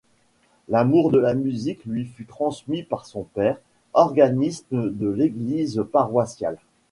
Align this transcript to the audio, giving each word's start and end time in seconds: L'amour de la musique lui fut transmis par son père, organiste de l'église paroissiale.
L'amour 0.67 1.11
de 1.11 1.19
la 1.19 1.35
musique 1.35 1.85
lui 1.85 2.05
fut 2.05 2.25
transmis 2.25 2.81
par 2.81 3.05
son 3.05 3.21
père, 3.21 3.59
organiste 3.93 4.65
de 4.73 5.07
l'église 5.09 5.85
paroissiale. 5.93 6.57